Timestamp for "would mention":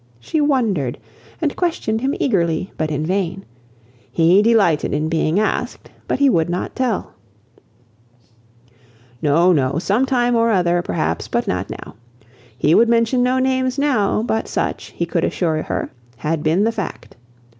12.73-13.21